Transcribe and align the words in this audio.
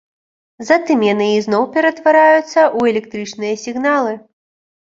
Затым 0.69 1.03
яны 1.13 1.27
ізноў 1.33 1.67
ператвараюцца 1.75 2.47
ў 2.47 2.81
электрычныя 2.95 3.53
сігналы. 3.67 4.13